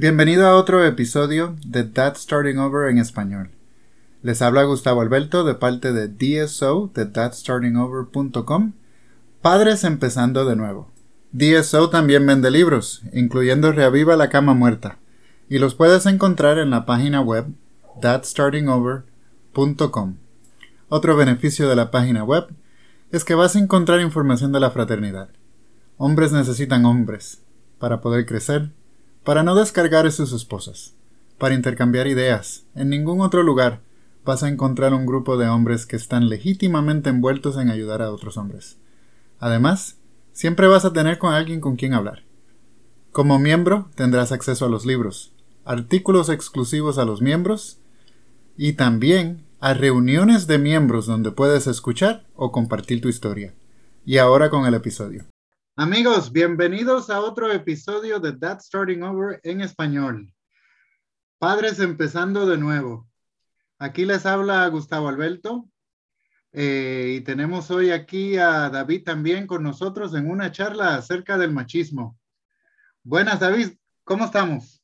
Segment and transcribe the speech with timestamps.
[0.00, 3.50] Bienvenido a otro episodio de That Starting Over en español.
[4.22, 8.72] Les habla Gustavo Alberto de parte de DSO de thatstartingover.com,
[9.42, 10.90] Padres empezando de nuevo.
[11.32, 14.96] DSO también vende libros, incluyendo Reaviva la cama muerta,
[15.50, 17.48] y los puedes encontrar en la página web
[18.00, 20.16] thatstartingover.com.
[20.88, 22.46] Otro beneficio de la página web
[23.12, 25.28] es que vas a encontrar información de la fraternidad.
[25.98, 27.42] Hombres necesitan hombres
[27.78, 28.70] para poder crecer
[29.24, 30.94] para no descargar a sus esposas,
[31.38, 32.64] para intercambiar ideas.
[32.74, 33.80] En ningún otro lugar
[34.24, 38.36] vas a encontrar un grupo de hombres que están legítimamente envueltos en ayudar a otros
[38.36, 38.78] hombres.
[39.38, 39.96] Además,
[40.32, 42.24] siempre vas a tener con alguien con quien hablar.
[43.12, 45.32] Como miembro tendrás acceso a los libros,
[45.64, 47.78] artículos exclusivos a los miembros
[48.56, 53.54] y también a reuniones de miembros donde puedes escuchar o compartir tu historia.
[54.06, 55.29] Y ahora con el episodio.
[55.82, 60.30] Amigos, bienvenidos a otro episodio de That Starting Over en español.
[61.38, 63.08] Padres empezando de nuevo.
[63.78, 65.70] Aquí les habla Gustavo Alberto
[66.52, 71.52] eh, y tenemos hoy aquí a David también con nosotros en una charla acerca del
[71.52, 72.18] machismo.
[73.02, 73.68] Buenas, David,
[74.04, 74.82] ¿cómo estamos?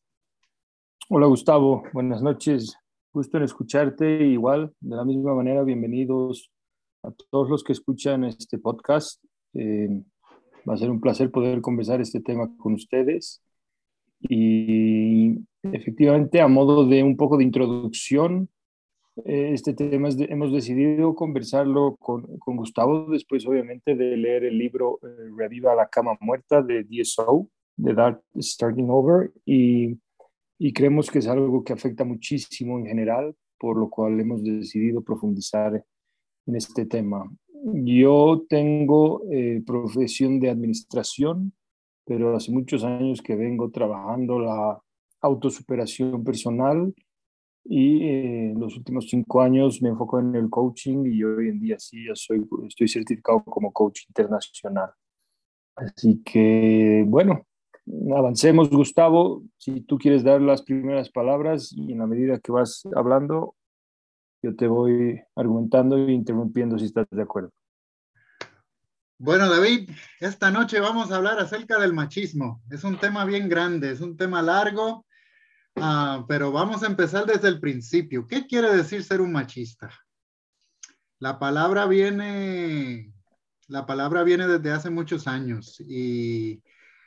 [1.11, 2.75] Hola, Gustavo, buenas noches.
[3.13, 4.25] Gusto en escucharte.
[4.29, 6.51] Igual, de la misma manera, bienvenidos
[7.03, 9.23] a todos los que escuchan este podcast.
[9.53, 9.91] Eh,
[10.69, 13.43] Va a ser un placer poder conversar este tema con ustedes.
[14.21, 18.49] Y efectivamente, a modo de un poco de introducción,
[19.25, 24.99] eh, este tema hemos decidido conversarlo con, con, Gustavo, después obviamente de leer el libro
[25.03, 29.99] eh, Reviva la cama muerta de DSO, de Dark Starting Over, y,
[30.59, 35.03] y creemos que es algo que afecta muchísimo en general, por lo cual hemos decidido
[35.03, 35.83] profundizar
[36.47, 37.25] en este tema.
[37.65, 41.53] Yo tengo eh, profesión de administración,
[42.05, 44.81] pero hace muchos años que vengo trabajando la
[45.21, 46.95] autosuperación personal
[47.65, 51.79] y eh, los últimos cinco años me enfoco en el coaching y hoy en día
[51.79, 54.91] sí ya soy, estoy certificado como coach internacional.
[55.75, 57.47] Así que, bueno,
[58.17, 59.43] avancemos, Gustavo.
[59.59, 63.57] Si tú quieres dar las primeras palabras y en la medida que vas hablando,
[64.47, 67.53] yo te voy argumentando e interrumpiendo si estás de acuerdo.
[69.19, 69.91] Bueno, David,
[70.21, 72.63] esta noche vamos a hablar acerca del machismo.
[72.71, 75.05] Es un tema bien grande, es un tema largo,
[75.77, 78.29] uh, pero vamos a empezar desde el principio.
[78.29, 79.91] ¿Qué quiere decir ser un machista?
[81.19, 83.13] La palabra viene,
[83.67, 86.63] la palabra viene desde hace muchos años y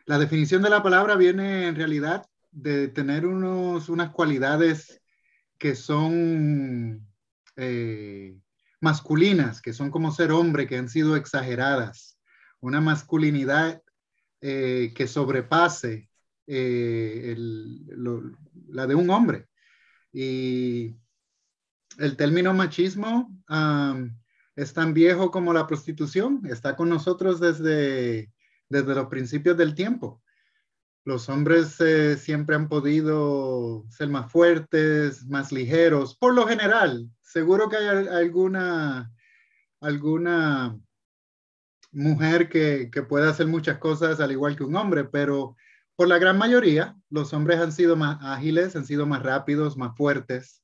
[0.06, 5.00] la definición de la palabra viene en realidad de tener unos, unas cualidades
[5.58, 7.09] que son
[7.62, 8.38] eh,
[8.80, 12.18] masculinas, que son como ser hombre, que han sido exageradas,
[12.62, 13.82] una masculinidad
[14.42, 16.10] eh, que sobrepase
[16.48, 17.36] eh,
[18.70, 19.48] la de un hombre.
[20.14, 20.96] Y
[21.98, 23.30] el término machismo
[24.56, 28.32] es tan viejo como la prostitución, está con nosotros desde,
[28.70, 30.22] desde los principios del tiempo
[31.06, 31.78] los hombres
[32.22, 37.10] siempre han podido ser más fuertes, más ligeros, por lo general.
[37.30, 39.14] Seguro que hay alguna,
[39.82, 40.76] alguna
[41.92, 45.56] mujer que, que pueda hacer muchas cosas al igual que un hombre, pero
[45.96, 49.96] por la gran mayoría, los hombres han sido más ágiles, han sido más rápidos, más
[49.96, 50.64] fuertes.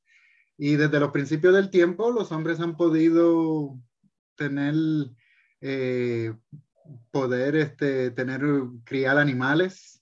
[0.57, 3.79] Y desde los principios del tiempo, los hombres han podido
[4.35, 4.73] tener,
[5.61, 6.33] eh,
[7.11, 8.41] poder este, tener,
[8.85, 10.01] criar animales,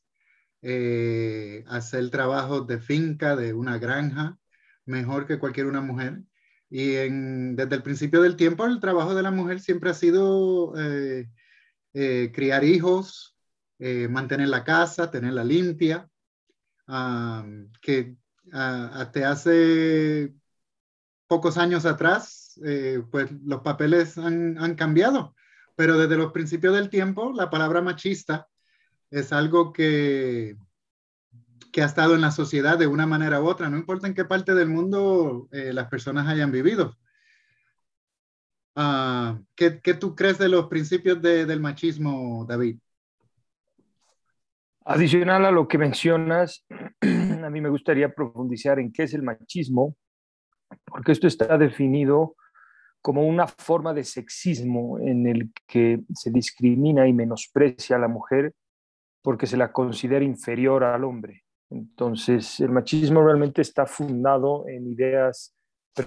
[0.61, 4.39] eh, hacer trabajos de finca, de una granja,
[4.85, 6.23] mejor que cualquier una mujer.
[6.75, 11.29] Y desde el principio del tiempo, el trabajo de la mujer siempre ha sido eh,
[11.93, 13.37] eh, criar hijos,
[14.09, 16.09] mantener la casa, tenerla limpia,
[17.81, 18.15] que
[18.51, 20.33] hasta hace
[21.27, 22.59] pocos años atrás,
[23.11, 25.35] pues los papeles han, han cambiado.
[25.75, 28.47] Pero desde los principios del tiempo, la palabra machista
[29.11, 30.55] es algo que,
[31.73, 34.25] que ha estado en la sociedad de una manera u otra, no importa en qué
[34.25, 36.95] parte del mundo eh, las personas hayan vivido.
[38.75, 42.77] Uh, ¿qué, ¿qué, tú crees de los principios de, del machismo, David?
[44.85, 46.63] Adicional a lo que mencionas,
[47.01, 49.95] a mí me gustaría profundizar en qué es el machismo,
[50.85, 52.35] porque esto está definido
[53.01, 58.53] como una forma de sexismo en el que se discrimina y menosprecia a la mujer
[59.23, 61.43] porque se la considera inferior al hombre.
[61.69, 65.55] Entonces, el machismo realmente está fundado en ideas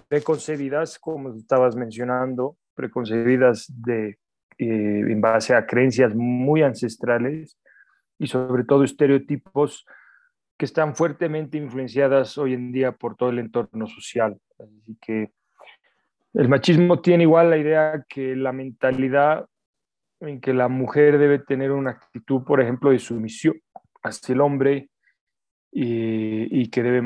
[0.08, 4.18] preconcebidas, como estabas mencionando, preconcebidas de,
[4.58, 7.58] eh, en base a creencias muy ancestrales
[8.18, 9.84] y sobre todo estereotipos
[10.56, 14.38] que están fuertemente influenciadas hoy en día por todo el entorno social.
[14.58, 15.32] Así que
[16.34, 19.46] el machismo tiene igual la idea que la mentalidad
[20.20, 23.54] en que la mujer debe tener una actitud, por ejemplo, de sumisión
[24.02, 24.88] hacia el hombre
[25.78, 27.02] y, que debe,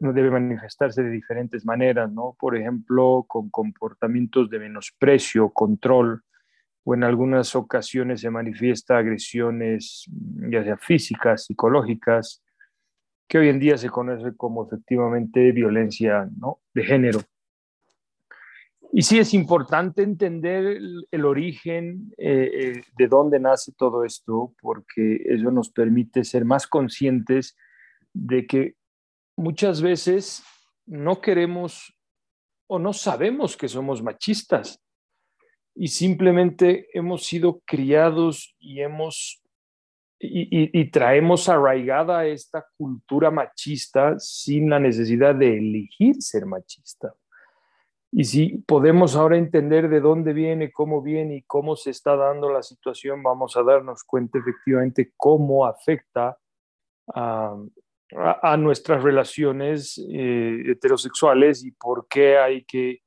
[0.00, 2.34] debe manifestarse de diferentes maneras, ¿no?
[2.40, 6.22] Por ejemplo, con comportamientos de menosprecio, control,
[6.82, 10.06] o en algunas ocasiones se manifiesta agresiones,
[10.50, 12.42] ya sea físicas, psicológicas,
[13.28, 16.60] que hoy en día se conoce como efectivamente violencia ¿no?
[16.72, 17.20] de género.
[18.92, 20.78] Y sí es importante entender
[21.10, 26.66] el, origen eh, eh, de dónde nace todo esto, porque eso nos permite ser más
[26.66, 27.56] conscientes
[28.14, 28.74] de que
[29.36, 30.42] muchas veces
[30.86, 31.94] no queremos
[32.66, 34.80] o no sabemos que somos machistas
[35.74, 39.44] y simplemente hemos sido criados y hemos
[40.26, 47.14] y, traemos arraigada esta cultura machista sin la necesidad de elegir ser machista.
[48.10, 52.50] Y si podemos ahora entender de dónde viene, cómo viene y cómo se está dando
[52.50, 56.38] la situación, vamos a darnos cuenta efectivamente cómo afecta
[58.16, 63.04] a, nuestras relaciones eh, heterosexuales y por qué hay que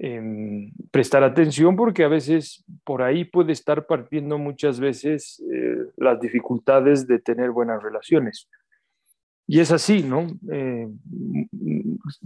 [0.00, 6.20] Em, prestar atención porque a veces por ahí puede estar partiendo muchas veces eh, las
[6.20, 8.48] dificultades de tener buenas relaciones.
[9.48, 10.28] Y es así, ¿no?
[10.52, 10.86] Eh,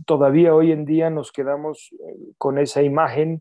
[0.05, 1.95] todavía hoy en día nos quedamos
[2.37, 3.41] con esa imagen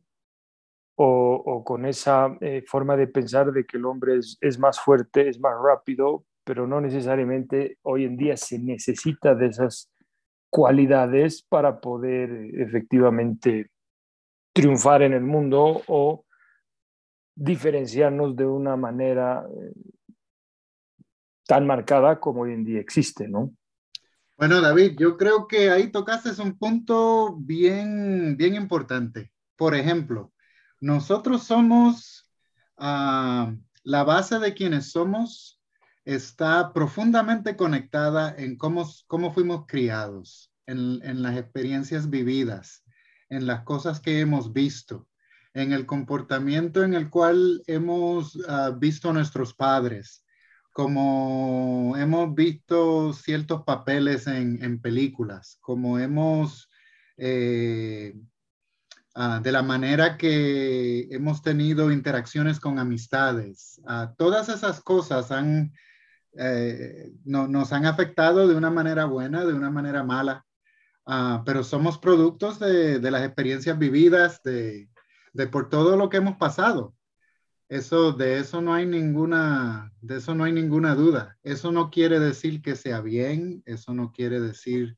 [0.96, 2.38] o, con esa
[2.68, 6.82] forma de pensar de que el hombre es más fuerte, es más rápido, pero no
[6.82, 9.92] necesariamente hoy en día se necesita de esas
[10.50, 13.72] cualidades para poder efectivamente
[14.54, 16.26] triunfar en el mundo o
[17.36, 19.74] diferenciarnos de una manera eh,
[21.46, 23.52] tan marcada como hoy en día existe, ¿no?
[24.38, 29.32] Bueno, David, yo creo que ahí tocaste un punto bien, bien importante.
[29.56, 30.34] Por ejemplo,
[30.80, 32.28] nosotros somos,
[32.78, 33.54] ah,
[33.84, 35.61] la base de quienes somos
[36.06, 42.84] está profundamente conectada en cómo, cómo fuimos criados, en, en las experiencias vividas,
[43.30, 45.08] en las cosas que hemos visto,
[45.54, 50.24] en el comportamiento en el cual hemos ah, visto a nuestros padres,
[50.72, 56.70] como hemos visto ciertos papeles en, películas, como hemos,
[57.18, 58.16] eh,
[59.16, 63.82] ah, de la manera que hemos tenido interacciones con amistades.
[63.86, 65.74] Ah, todas esas cosas han,
[66.38, 70.46] eh, nos han afectado de una manera buena, de una manera mala.
[71.06, 74.88] Ah, pero somos productos de, las experiencias vividas, de,
[75.52, 76.96] por todo lo que hemos pasado.
[77.70, 81.38] Eso, de eso no hay ninguna, de eso no hay ninguna duda.
[81.44, 84.98] Eso no quiere decir que sea bien, eso no quiere decir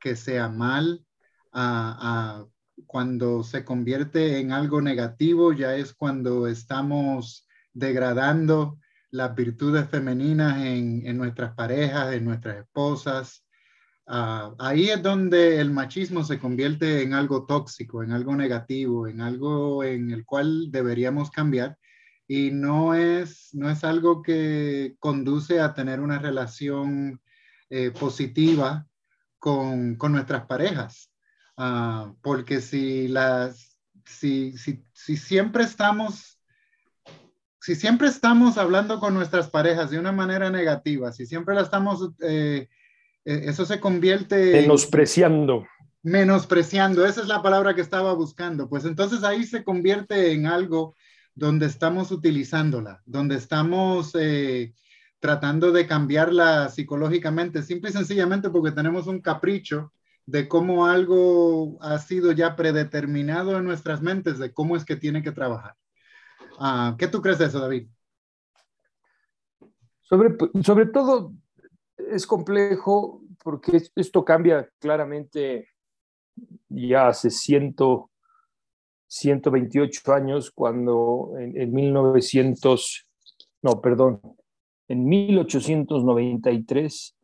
[0.00, 1.04] que sea mal.
[1.52, 2.46] Ah, ah,
[2.86, 8.78] cuando se convierte en algo negativo, ya es cuando estamos degradando
[9.12, 13.44] las virtudes femeninas en, en nuestras parejas, en nuestras esposas,
[14.06, 19.20] Ah, ahí es donde el machismo se convierte en algo tóxico, en algo negativo, en
[19.20, 21.78] algo en el cual deberíamos cambiar
[22.26, 27.20] y no es, no es algo que conduce a tener una relación
[27.70, 28.86] eh, positiva
[29.38, 31.10] con, con, nuestras parejas.
[31.56, 36.38] Ah, porque si, las, si, si, si siempre estamos
[37.62, 42.10] si siempre estamos hablando con nuestras parejas de una manera negativa, si siempre la estamos
[42.20, 42.68] eh,
[43.24, 44.52] eh, eso se convierte...
[44.52, 45.64] Menospreciando.
[46.02, 48.68] Menospreciando, esa es la palabra que estaba buscando.
[48.68, 50.96] Pues entonces ahí se convierte en algo
[51.36, 54.74] donde estamos utilizándola, donde estamos eh,
[55.20, 59.92] tratando de cambiarla psicológicamente, simple y sencillamente porque tenemos un capricho
[60.26, 65.22] de cómo algo ha sido ya predeterminado en nuestras mentes, de cómo es que tiene
[65.22, 65.76] que trabajar.
[66.64, 67.88] Ah, ¿Qué tú crees de eso, David?
[70.02, 70.36] Sobre,
[70.86, 71.32] todo,
[71.96, 75.70] es complejo porque esto cambia claramente
[76.68, 83.08] ya hace 128 años cuando en, 1900,
[83.62, 84.20] no, perdón,
[84.86, 87.16] en 1893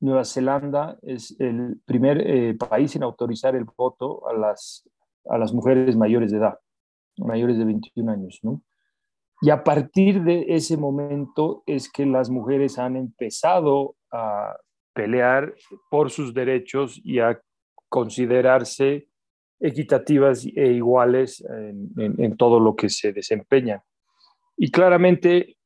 [0.00, 4.88] Nueva Zelanda es el primer eh, país en autorizar el voto a las,
[5.26, 6.58] a las mujeres mayores de edad,
[7.18, 8.60] mayores de 21 años, ¿no?
[9.42, 14.56] Y a partir de ese momento es que las mujeres han empezado a
[14.94, 15.52] pelear
[15.90, 17.40] por sus derechos y a
[17.88, 19.08] considerarse
[19.58, 23.80] equitativas e iguales en, todo lo que se desempeñan.
[24.56, 25.56] Y claramente,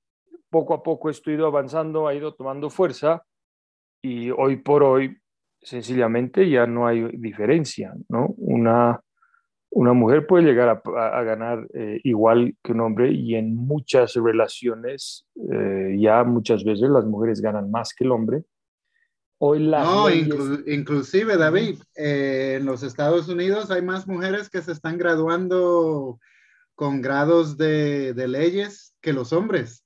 [0.49, 3.27] poco a poco esto ha ido avanzando, ha ido tomando fuerza,
[4.03, 5.19] Y hoy por hoy,
[5.61, 8.35] sencillamente ya no hay diferencia, ¿no?
[8.39, 9.03] Una,
[9.77, 15.27] una mujer puede llegar a, ganar eh, igual que un hombre y en muchas relaciones
[15.53, 18.43] eh, ya muchas veces las mujeres ganan más que el hombre.
[19.37, 24.97] Hoy no, inclusive David, eh, en los Estados Unidos hay más mujeres que se están
[24.97, 26.21] graduando
[26.75, 29.85] con grados de, de leyes que los hombres.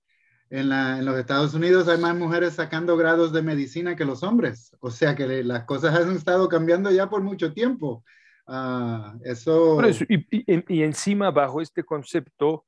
[0.50, 4.22] En, la, en, los Estados Unidos hay más mujeres sacando grados de medicina que los
[4.22, 4.70] hombres.
[4.78, 8.04] O sea que las cosas han estado cambiando ya por mucho tiempo.
[8.52, 9.80] Ah, eso...
[10.08, 12.66] y, encima, bajo este concepto,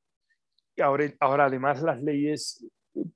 [0.81, 2.65] ahora, ahora además las leyes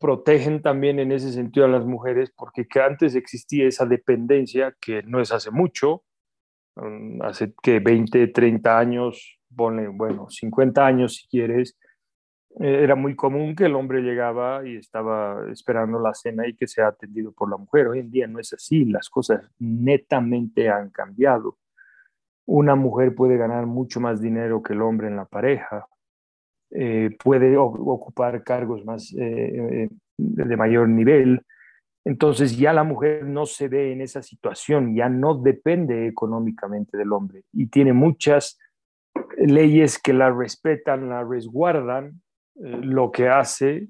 [0.01, 5.05] protegen también en ese sentido a las mujeres, porque que antes existía esa dependencia, que
[5.05, 6.03] no es hace mucho,
[6.75, 11.79] mm, hace que 20, 30 años, pone, bueno, 50 años si quieres,
[12.59, 16.67] eh, era muy común que el hombre llegaba y estaba esperando la cena y que
[16.67, 17.87] sea atendido por la mujer.
[17.87, 21.59] Hoy en día no es así, las cosas netamente han cambiado
[22.47, 25.87] una mujer puede ganar mucho más dinero que el hombre en la pareja,
[26.71, 31.43] eh, puede ocupar cargos más eh, eh, de mayor nivel.
[32.05, 37.13] Entonces ya la mujer no se ve en esa situación, ya no depende económicamente del
[37.13, 38.59] hombre y tiene muchas
[39.37, 42.21] leyes que la respetan, la resguardan,
[42.59, 43.89] lo que hace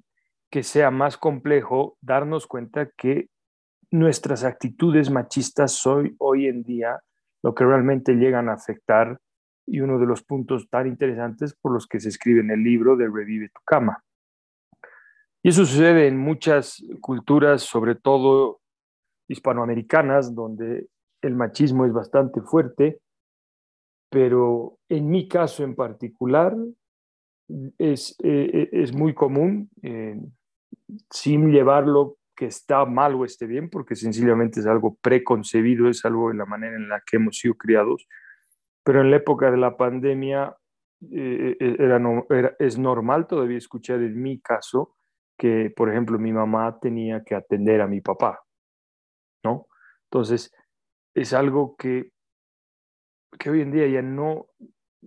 [0.51, 3.29] que sea más complejo darnos cuenta que
[3.91, 7.01] nuestras actitudes machistas hoy, hoy en día
[7.47, 9.21] lo que realmente llegan a afectar
[9.69, 12.97] y uno de los puntos tan interesantes por los que se escribe en el libro
[12.97, 14.03] de Revive tu cama.
[15.45, 18.59] Y eso sucede en muchas culturas, sobre todo
[19.29, 20.89] hispanoamericanas, donde
[21.23, 22.99] el machismo es bastante fuerte,
[24.11, 26.53] pero en mi caso en particular
[27.79, 30.21] es, eh, eh, es muy común, eh,
[31.13, 36.29] sin llevarlo que está mal o esté bien, porque sencillamente es algo preconcebido, es algo
[36.29, 38.07] de la manera en la que hemos sido criados.
[38.85, 40.55] Pero en la época de la pandemia
[41.11, 42.01] eh, eh, era,
[42.31, 44.97] era, es normal todavía escuchar en mi caso
[45.37, 48.43] que, por ejemplo, mi mamá tenía que atender a mi papá,
[49.45, 49.67] ¿no?
[50.05, 50.55] Entonces,
[51.15, 52.13] es algo que,
[53.39, 54.49] que hoy en día ya no,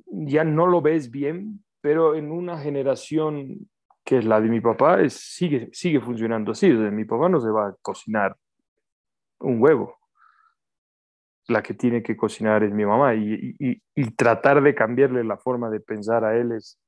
[0.05, 3.69] ya no lo ves bien, pero en una generación
[4.09, 6.67] que es la de mi papá, sigue, sigue funcionando así.
[6.67, 8.35] De mi papá no se va a cocinar
[9.41, 9.99] un huevo.
[11.47, 15.69] La que tiene que cocinar es mi mamá y, y, tratar de cambiarle la forma
[15.69, 16.79] de pensar a él es,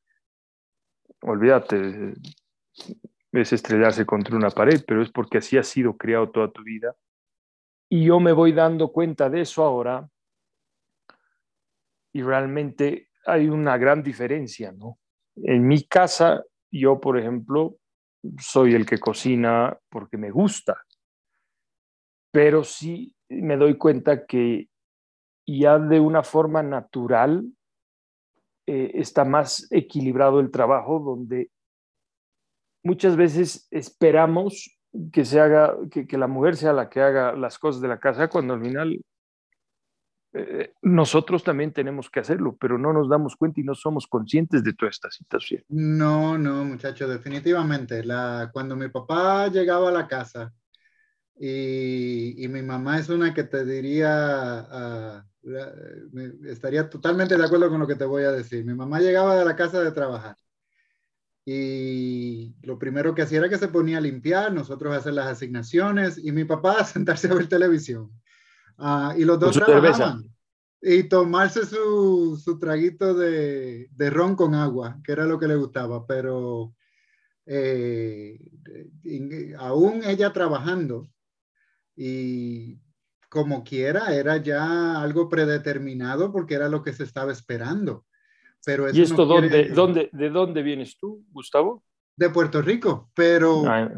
[1.22, 2.16] olvídate,
[3.34, 6.96] es estrellarse contra una pared, pero es porque así has sido criado toda tu vida.
[7.88, 10.10] Y yo me voy dando cuenta de eso ahora
[12.14, 14.98] y realmente hay una gran diferencia, ¿no?
[15.36, 17.76] En mi casa yo, por ejemplo,
[18.40, 20.78] soy el que cocina porque me gusta,
[22.32, 24.70] pero sí me doy cuenta que
[25.46, 27.46] ya de una forma natural
[28.68, 31.50] eh, está más equilibrado el trabajo, donde
[32.84, 34.78] muchas veces esperamos
[35.12, 38.00] que se haga, que, que, la mujer sea la que haga las cosas de la
[38.00, 39.02] casa, cuando al final
[40.34, 44.64] eh, nosotros también tenemos que hacerlo, pero no nos damos cuenta y no somos conscientes
[44.64, 45.64] de toda esta situación.
[45.70, 48.04] No, no, muchacho, definitivamente.
[48.04, 50.54] La, cuando mi papá llegaba a la casa
[51.38, 57.80] y, y mi mamá es una que te diría, uh, estaría totalmente de acuerdo con
[57.80, 58.64] lo que te voy a decir.
[58.66, 60.36] Mi mamá llegaba de la casa de trabajar
[61.46, 65.28] y lo primero que hacía era que se ponía a limpiar, nosotros a hacer las
[65.28, 68.12] asignaciones y mi papá a sentarse a ver televisión.
[68.78, 70.26] Ah, y los dos trabajaban.
[70.82, 75.56] Y tomarse su, su traguito de, de, ron con agua, que era lo que le
[75.56, 76.74] gustaba, pero
[77.46, 78.40] eh,
[79.60, 81.08] aún ella trabajando
[81.96, 82.80] y
[83.30, 88.06] como quiera, era ya algo predeterminado porque era lo que se estaba esperando.
[88.66, 91.84] Pero ¿Y esto dónde, dónde, de dónde vienes tú, Gustavo?
[92.16, 93.90] De Puerto Rico, pero, ah,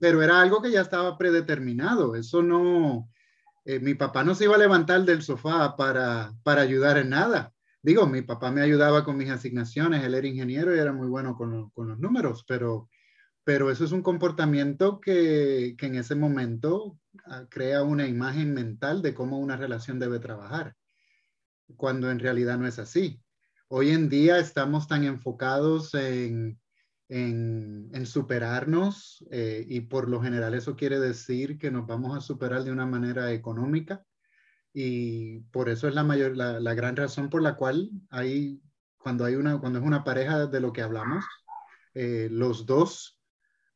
[0.00, 2.16] pero era algo que ya estaba predeterminado.
[2.16, 3.10] Eso no,
[3.64, 7.52] eh, mi papá no se iba a levantar del sofá para, para ayudar en nada.
[7.82, 11.36] Digo, mi papá me ayudaba con mis asignaciones, él era ingeniero y era muy bueno
[11.36, 12.88] con, con los números, pero,
[13.44, 19.02] pero eso es un comportamiento que, que en ese momento ah, crea una imagen mental
[19.02, 20.74] de cómo una relación debe trabajar,
[21.76, 23.20] cuando en realidad no es así.
[23.68, 26.58] Hoy en día estamos tan enfocados en,
[27.08, 32.64] en, superarnos eh, y por lo general eso quiere decir que nos vamos a superar
[32.64, 34.04] de una manera económica
[34.72, 38.60] y por eso es la mayor, la, la gran razón por la cual hay,
[38.98, 41.24] cuando hay una, cuando es una pareja de lo que hablamos,
[41.94, 43.20] eh, los dos,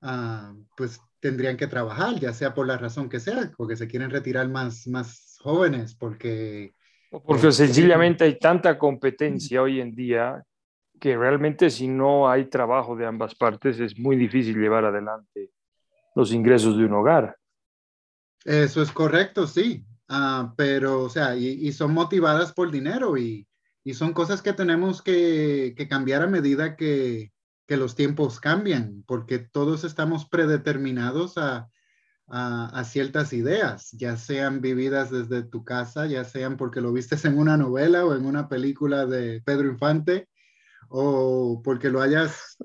[0.03, 4.11] ah, pues tendrían que trabajar, ya sea por la razón que sea, porque se quieren
[4.11, 6.75] retirar más, más jóvenes, porque...
[7.11, 10.45] Porque sencillamente hay tanta competencia hoy en día
[10.99, 15.53] que realmente si no hay trabajo de ambas partes es muy difícil llevar adelante
[16.15, 17.37] los ingresos de un hogar.
[18.45, 23.47] Eso es correcto, sí, uh, pero o sea, y, y, son motivadas por dinero y,
[23.85, 27.33] y son cosas que tenemos que, que cambiar a medida que,
[27.67, 31.69] que, los tiempos cambian, porque todos estamos predeterminados a,
[32.27, 37.25] a, a, ciertas ideas, ya sean vividas desde tu casa, ya sean porque lo vistes
[37.25, 40.29] en una novela o en una película de Pedro Infante,
[40.89, 42.57] o porque lo hayas,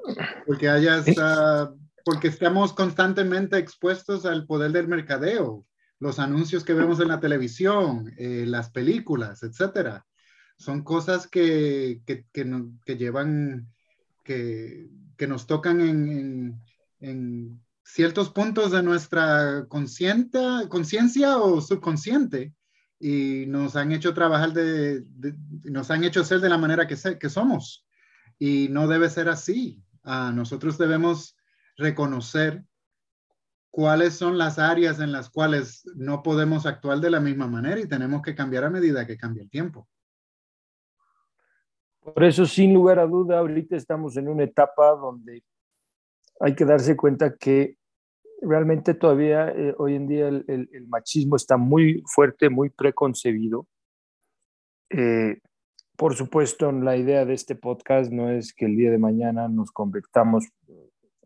[0.45, 5.65] porque hayas, uh, porque estamos constantemente expuestos al poder del mercadeo,
[5.99, 10.05] los anuncios que vemos en la televisión, eh, las películas, etcétera.
[10.57, 13.67] Son cosas que, que, que, no, que llevan,
[14.23, 16.61] que, que, nos tocan en, en,
[16.99, 22.53] en, ciertos puntos de nuestra conciencia o subconsciente
[22.97, 26.95] y nos han hecho trabajar de, de, nos han hecho ser de la manera que,
[27.19, 27.85] que somos
[28.39, 29.83] y no debe ser así.
[30.03, 31.37] Uh, nosotros debemos
[31.77, 32.63] reconocer
[33.71, 37.87] cuáles son las áreas en las cuales no podemos actuar de la misma manera y
[37.87, 39.87] tenemos que cambiar a medida que cambia el tiempo.
[42.01, 45.43] Por eso, sin lugar a duda, ahorita estamos en una etapa donde
[46.39, 47.77] hay que darse cuenta que
[48.41, 53.67] realmente todavía eh, hoy en día el, machismo está muy fuerte, muy preconcebido.
[54.89, 55.39] Eh,
[55.95, 59.71] por supuesto, la idea de este podcast no es que el día de mañana nos
[59.71, 60.45] convirtamos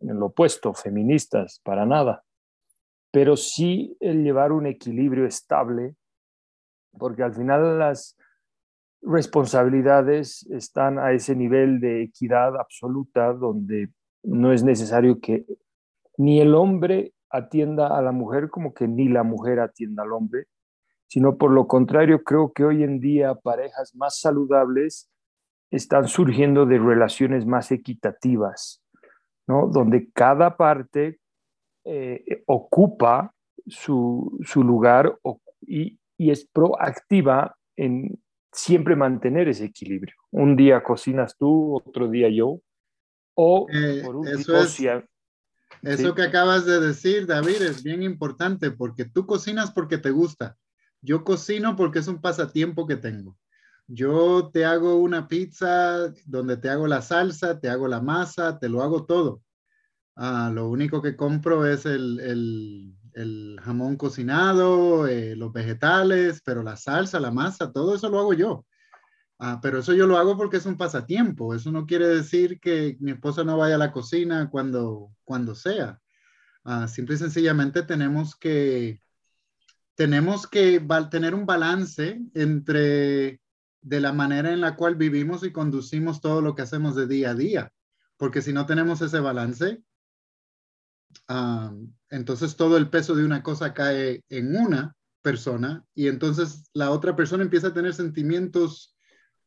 [0.02, 2.24] en lo opuesto, feministas, para nada,
[3.12, 5.96] pero sí el llevar un equilibrio estable,
[6.92, 8.18] porque al final las
[9.02, 13.90] responsabilidades están a ese nivel de equidad absoluta donde
[14.24, 15.46] no es necesario que
[16.18, 20.48] ni el hombre atienda a la mujer como que ni la mujer atienda al hombre,
[21.08, 25.10] sino por lo contrario, creo que hoy en día parejas más saludables
[25.72, 28.82] están surgiendo de relaciones más equitativas,
[29.48, 29.68] ¿no?
[29.68, 31.20] Donde cada parte
[31.86, 33.34] eh, ocupa
[33.66, 35.18] su, su lugar
[35.62, 40.16] y, y, es proactiva en siempre mantener ese equilibrio.
[40.32, 42.62] Un día cocinas tú, otro día yo,
[43.36, 46.16] o eh, por un eso es, Eso sí.
[46.16, 50.58] que acabas de decir, David, es bien importante porque tú cocinas porque te gusta
[51.08, 53.38] yo cocino porque es un pasatiempo que tengo.
[53.88, 58.68] Yo te hago una pizza donde te hago la salsa, te hago la masa, te
[58.68, 59.42] lo hago todo.
[60.18, 66.62] Ah, lo único que compro es el, el, el jamón cocinado, eh, los vegetales, pero
[66.62, 68.66] la salsa, la masa, todo eso lo hago yo.
[69.40, 71.56] Ah, pero eso yo lo hago porque es un pasatiempo.
[71.56, 76.02] Eso no quiere decir que mi esposa no vaya a la cocina cuando, cuando sea.
[76.66, 79.02] Ah, simple y sencillamente tenemos que
[79.98, 80.80] tenemos que
[81.10, 83.42] tener un balance entre
[83.82, 87.32] de la manera en la cual vivimos y conducimos todo lo que hacemos de día
[87.32, 87.74] a día,
[88.16, 89.82] porque si no tenemos ese balance,
[91.28, 96.92] um, entonces todo el peso de una cosa cae en una persona y entonces la
[96.92, 98.96] otra persona empieza a tener sentimientos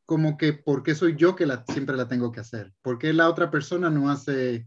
[0.05, 2.73] como que, ¿por qué soy yo que la, siempre la tengo que hacer?
[2.83, 4.67] ¿Por qué la otra persona no hace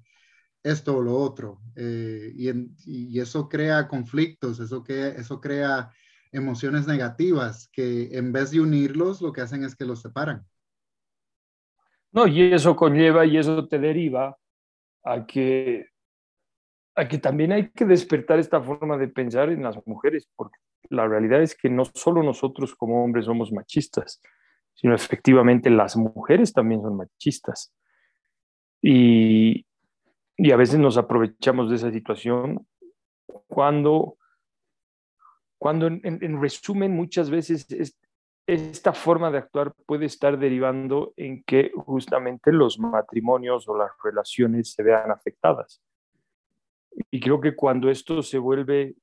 [0.63, 1.62] esto o lo otro.
[1.76, 2.49] Eh, y,
[2.86, 5.91] y, eso crea conflictos, eso, que, eso crea
[6.32, 10.45] emociones negativas que en vez de unirlos, lo que hacen es que los separan.
[12.12, 14.38] No, y eso conlleva y eso te deriva
[15.04, 15.88] a que,
[16.95, 20.58] a que también hay que despertar esta forma de pensar en las mujeres, porque
[20.89, 24.21] la realidad es que no solo nosotros como hombres somos machistas,
[24.76, 27.73] sino efectivamente las mujeres también son machistas.
[28.82, 29.65] Y,
[30.38, 32.65] y a veces nos aprovechamos de esa situación
[33.48, 34.17] cuando,
[35.58, 37.98] cuando en, en resumen muchas veces es,
[38.46, 44.74] esta forma de actuar puede estar derivando en que justamente los matrimonios o las relaciones
[44.74, 45.82] se vean afectadas.
[47.10, 48.96] Y creo que cuando esto se vuelve,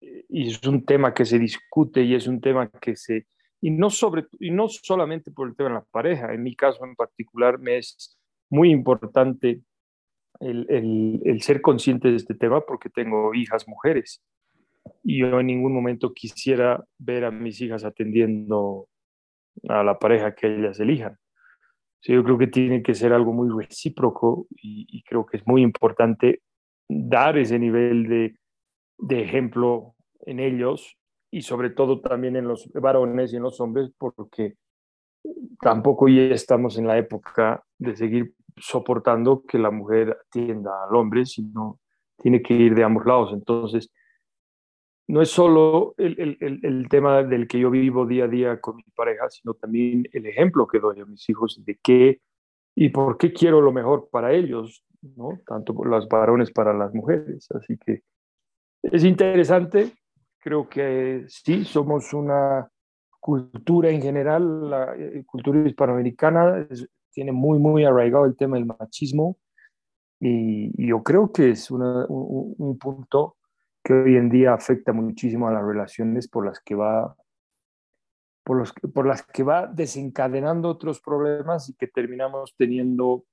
[0.00, 3.26] y es un tema que se discute y es un tema que se,
[3.60, 6.84] y no, sobre, y no solamente por el tema de la pareja, en mi caso
[6.84, 9.60] en particular me es muy importante
[10.40, 14.22] el, el, ser consciente de este tema porque tengo hijas mujeres
[15.02, 18.88] y yo en ningún momento quisiera ver a mis hijas atendiendo
[19.68, 21.16] a la pareja que ellas elijan.
[22.00, 25.46] Sí, yo creo que tiene que ser algo muy recíproco y, y creo que es
[25.46, 26.40] muy importante
[26.88, 28.36] dar ese nivel de,
[28.98, 29.94] de ejemplo
[30.26, 30.96] en ellos
[31.30, 34.54] y sobre todo también en los varones y en los hombres porque
[35.60, 41.26] tampoco ya estamos en la época de seguir soportando que la mujer atienda al hombre,
[41.26, 41.80] sino
[42.16, 43.32] tiene que ir de ambos lados.
[43.32, 43.90] Entonces,
[45.08, 48.76] no es solo el, el, el, tema del que yo vivo día a día con
[48.76, 52.20] mi pareja, sino también el ejemplo que doy a mis hijos de qué
[52.76, 55.40] y por qué quiero lo mejor para ellos, ¿no?
[55.46, 57.48] tanto por los varones para las mujeres.
[57.50, 58.02] Así que
[58.82, 59.92] es interesante,
[60.38, 62.70] creo que sí, somos una
[63.18, 66.66] cultura en general, la eh, cultura hispanoamericana
[67.12, 69.38] tiene muy, muy arraigado el tema del machismo
[70.20, 73.36] y, yo creo que es un, un, punto
[73.82, 77.16] que hoy en día afecta muchísimo a las relaciones por las que va
[78.44, 83.24] por, los, por las que va desencadenando otros problemas y que terminamos teniendo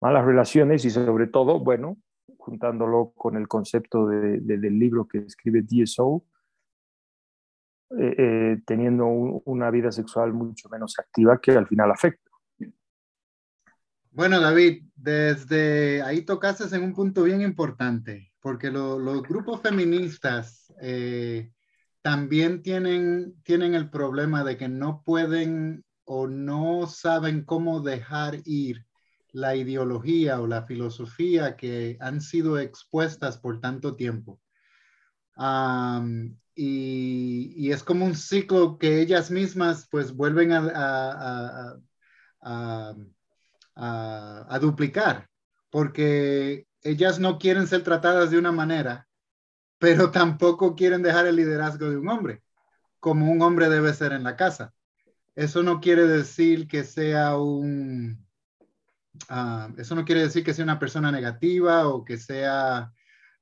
[0.00, 1.98] malas relaciones y sobre todo, bueno,
[2.38, 6.24] juntándolo con el concepto de, del libro que escribe DSO,
[7.98, 12.29] eh, eh, teniendo una vida sexual mucho menos activa que al final afecta.
[14.12, 21.52] Bueno, David, desde ahí tocaste en un punto bien importante, porque los grupos feministas eh,
[22.02, 28.84] también tienen, tienen el problema de que no pueden o no saben cómo dejar ir
[29.32, 34.40] la ideología o la filosofía que han sido expuestas por tanto tiempo.
[36.54, 41.80] y, es como un ciclo que ellas mismas pues vuelven a,
[42.40, 42.96] a,
[44.60, 45.28] duplicar,
[45.70, 49.08] porque ellas no quieren ser tratadas de una manera,
[49.78, 52.42] pero tampoco quieren dejar el liderazgo de un hombre,
[52.98, 54.74] como un hombre debe ser en la casa.
[55.34, 58.26] Eso no quiere decir que sea un,
[59.30, 62.92] uh, eso no quiere decir que sea una persona negativa o que sea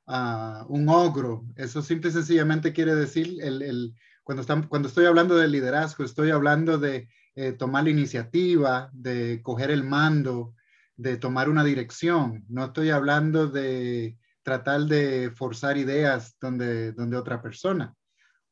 [0.06, 1.44] uh, un ogro.
[1.56, 6.04] Eso simple y sencillamente quiere decir, el, el, cuando, están, cuando estoy hablando de liderazgo,
[6.04, 7.08] estoy hablando de
[7.40, 10.56] eh, tomar la iniciativa, de coger el mando,
[10.96, 12.44] de tomar una dirección.
[12.48, 17.94] No estoy hablando de tratar de forzar ideas donde, donde otra persona.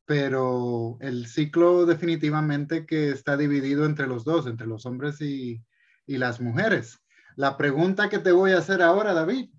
[0.05, 5.61] Pero el ciclo definitivamente que está dividido entre los dos, entre los hombres y,
[6.05, 6.97] y las mujeres.
[7.35, 9.49] La pregunta que te voy a hacer ahora, David,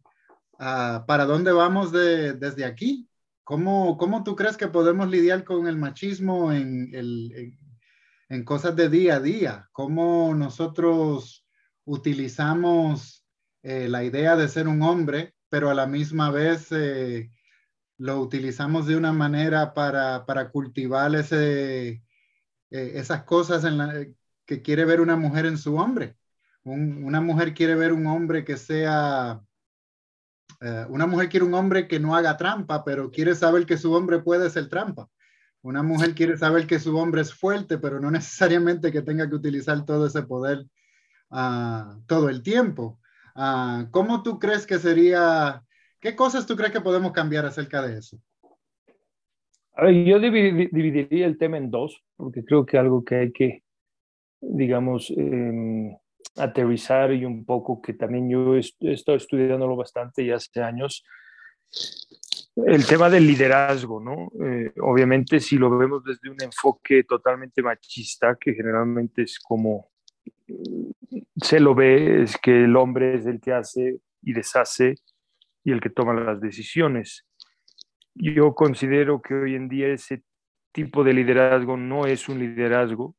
[0.54, 3.10] uh, ¿para dónde vamos de, desde aquí?
[3.44, 7.57] ¿Cómo, ¿Cómo, tú crees que podemos lidiar con el machismo en, el,
[8.28, 9.68] en, cosas de día a día?
[9.72, 11.46] ¿Cómo nosotros
[11.84, 13.24] utilizamos
[13.62, 17.30] eh, la idea de ser un hombre, pero a la misma vez eh,
[17.96, 22.00] lo utilizamos de una manera para, para cultivar eh,
[22.70, 24.06] esas cosas en la,
[24.44, 26.16] que quiere ver una mujer en su hombre?
[26.64, 29.40] una mujer quiere ver un hombre que sea,
[30.60, 34.18] una mujer quiere un hombre que no haga trampa, pero quiere saber que su hombre
[34.18, 35.08] puede ser trampa.
[35.68, 39.34] Una mujer quiere saber que su hombre es fuerte, pero no necesariamente que tenga que
[39.34, 40.64] utilizar todo ese poder
[41.30, 42.98] uh, todo el tiempo.
[43.36, 45.62] Uh, ¿Cómo tú crees que sería,
[46.00, 48.18] qué cosas tú crees que podemos cambiar acerca de eso?
[49.74, 53.62] A ver, yo dividiría el tema en dos, porque creo que algo que hay que,
[54.40, 55.94] digamos, eh,
[56.36, 61.04] aterrizar y un poco que también yo he, estado estudiándolo bastante ya hace años,
[62.66, 64.30] el tema del liderazgo, ¿no?
[64.44, 69.90] Eh, obviamente si lo vemos desde un enfoque totalmente machista, que generalmente es como
[71.36, 74.96] se lo ve, es que el hombre es el que hace y deshace
[75.64, 77.26] y el que toma las decisiones.
[78.14, 80.22] Yo considero que hoy en día ese
[80.72, 83.14] tipo de liderazgo no es un liderazgo,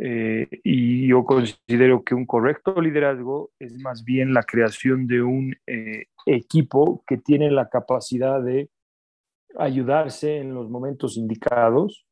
[0.00, 5.54] eh, y yo considero que un correcto liderazgo es más bien la creación de un
[5.66, 8.70] eh, equipo que tiene la capacidad de
[9.56, 12.06] ayudarse en los momentos indicados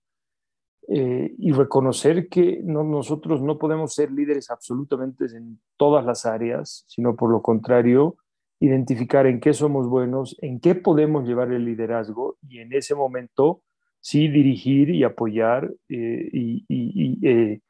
[0.89, 7.17] eh, y reconocer que nosotros no podemos ser líderes absolutamente en todas las áreas, sino
[7.17, 8.17] por lo contrario,
[8.61, 13.63] identificar en qué somos buenos, en qué podemos llevar el liderazgo y en ese momento
[14.01, 17.61] sí dirigir y apoyar y, y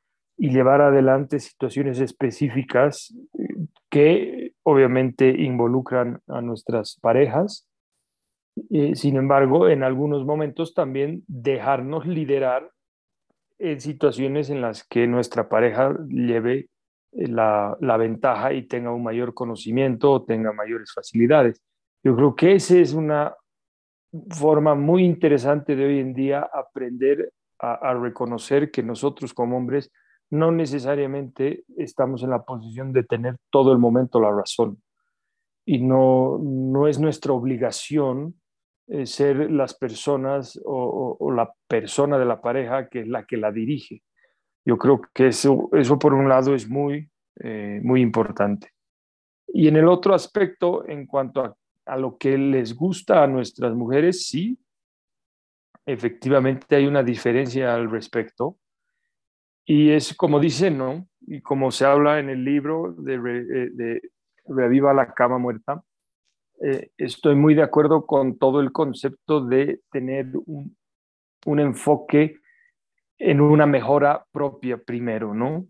[0.42, 7.68] y llevar adelante situaciones específicas eh, que obviamente involucran a nuestras parejas.
[8.70, 12.70] Eh, sin embargo, en algunos momentos también dejarnos liderar
[13.59, 16.68] en situaciones en las que nuestra pareja lleve
[17.12, 21.62] eh, la, la, ventaja y tenga un mayor conocimiento o tenga mayores facilidades.
[22.05, 23.35] Yo creo que esa es una
[24.31, 29.90] forma muy interesante de hoy en día aprender a, a reconocer que nosotros como hombres
[30.33, 34.83] no necesariamente estamos en la posición de tener todo el momento la razón.
[35.64, 38.40] Y no, no es nuestra obligación
[38.88, 43.53] eh, ser las personas o, la persona de la pareja que es la que la
[43.53, 44.03] dirige.
[44.64, 47.09] Yo creo que eso, eso por un lado es muy,
[47.40, 48.71] eh, muy importante.
[49.47, 53.75] Y en el otro aspecto, en cuanto a a lo que les gusta a nuestras
[53.75, 54.59] mujeres, sí,
[55.85, 58.59] efectivamente hay una diferencia al respecto.
[59.64, 61.07] Y es como dicen, ¿no?
[61.20, 63.14] Y como se habla en el libro de,
[63.79, 64.01] eh,
[64.44, 65.83] Reviva la cama muerta,
[66.61, 70.77] eh, estoy muy de acuerdo con todo el concepto de tener un,
[71.46, 72.38] un enfoque
[73.18, 75.66] en una mejora propia primero, ¿no?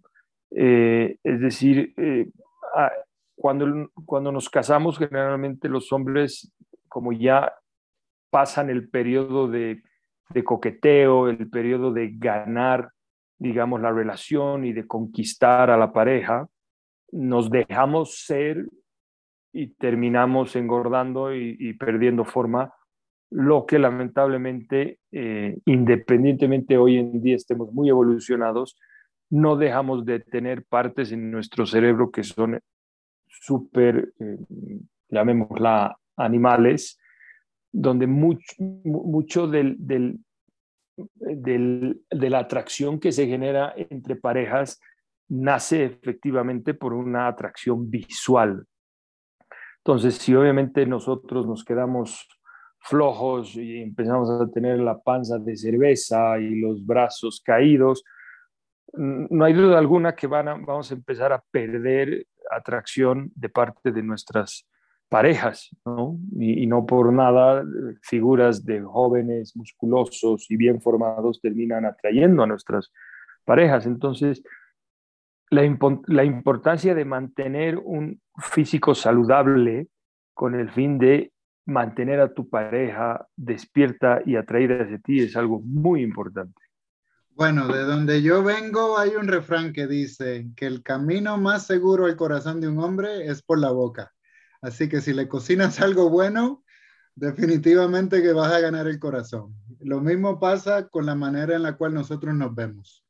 [0.50, 1.94] Eh, es decir,
[3.34, 6.50] cuando, cuando nos casamos, generalmente los hombres,
[6.88, 7.52] como ya
[8.30, 9.82] pasan el periodo de
[10.32, 12.90] de coqueteo, el periodo de ganar,
[13.42, 16.46] digamos, la relación y de conquistar a la pareja,
[17.10, 18.68] nos dejamos ser
[19.52, 22.72] y terminamos engordando y, perdiendo forma,
[23.30, 28.78] lo que lamentablemente, eh, independientemente hoy en día estemos muy evolucionados,
[29.28, 32.60] no dejamos de tener partes en nuestro cerebro que son
[33.26, 34.38] súper, eh,
[35.08, 36.96] llamémosla, animales,
[37.72, 40.20] donde mucho, mucho del, del,
[40.96, 44.80] de la atracción que se genera entre parejas
[45.28, 48.66] nace efectivamente por una atracción visual.
[49.78, 52.28] Entonces, si obviamente nosotros nos quedamos
[52.78, 58.04] flojos y empezamos a tener la panza de cerveza y los brazos caídos,
[58.94, 64.02] no hay duda alguna que van vamos a empezar a perder atracción de parte de
[64.02, 64.68] nuestras
[65.12, 66.18] parejas, ¿no?
[66.40, 67.62] Y, no por nada
[68.00, 72.90] figuras de jóvenes musculosos y bien formados terminan atrayendo a nuestras
[73.44, 73.84] parejas.
[73.84, 74.42] Entonces,
[75.50, 75.62] la,
[76.06, 79.88] la importancia de mantener un físico saludable
[80.32, 81.30] con el fin de
[81.66, 86.58] mantener a tu pareja despierta y atraída hacia ti es algo muy importante.
[87.34, 92.06] Bueno, de donde yo vengo hay un refrán que dice que el camino más seguro
[92.06, 94.10] al corazón de un hombre es por la boca.
[94.62, 96.64] Así que si le cocinas algo bueno,
[97.14, 99.54] definitivamente que vas a ganar el corazón.
[99.80, 103.04] Lo mismo pasa con la manera en la cual nosotros nos vemos.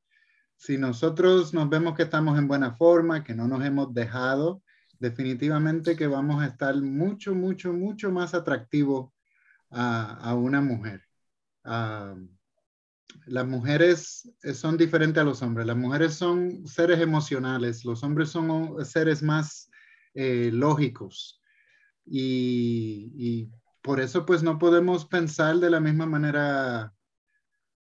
[0.57, 4.63] Si nosotros nos vemos que estamos en buena forma, que no nos hemos dejado,
[4.99, 9.11] definitivamente que vamos a estar mucho, mucho, mucho más atractivos
[9.71, 11.03] a, una mujer.
[11.65, 12.15] Ah,
[13.27, 15.67] las mujeres son diferentes a los hombres.
[15.67, 19.71] Las mujeres son seres emocionales, los hombres son seres más
[20.15, 21.42] eh, lógicos.
[22.05, 23.51] Y,
[23.83, 26.93] por eso pues no podemos pensar de la misma manera,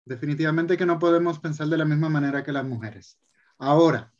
[0.05, 3.19] definitivamente que no podemos pensar de la misma manera que las mujeres.
[3.59, 4.11] Ahora.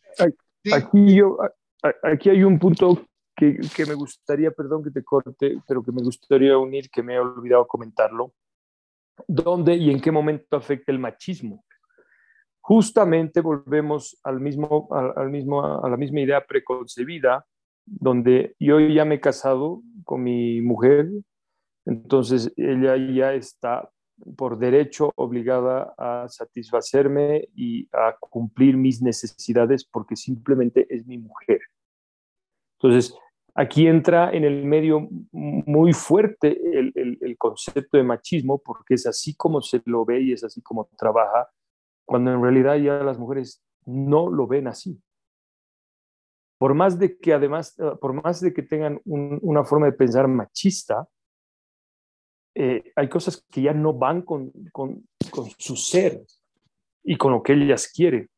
[0.71, 1.39] Aquí, yo,
[2.03, 6.03] aquí hay un punto que, que, me gustaría, perdón que te corte, pero que me
[6.03, 8.33] gustaría unir, que me he olvidado comentarlo.
[9.27, 11.65] ¿Dónde y en qué momento afecta el machismo?
[12.59, 17.45] Justamente volvemos al mismo, al mismo, a la misma idea preconcebida
[17.85, 21.09] donde yo ya me he casado con mi mujer,
[21.85, 23.89] entonces ella ya está
[24.37, 31.59] por derecho obligada a satisfacerme y a cumplir mis necesidades porque simplemente es mi mujer.
[32.79, 33.15] Entonces,
[33.55, 39.35] aquí entra en el medio muy fuerte el, el, concepto de machismo porque es así
[39.35, 41.49] como se lo ve y es así como trabaja,
[42.05, 45.01] cuando en realidad ya las mujeres no lo ven así
[46.61, 50.27] por más de que además, eh, por más de que tengan una forma de pensar
[50.27, 51.07] machista,
[52.53, 56.21] eh, hay cosas que ya no van con, con, con, su ser
[57.03, 58.29] y con lo que ellas quieren.